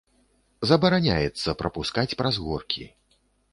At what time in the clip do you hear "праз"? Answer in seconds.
2.25-2.43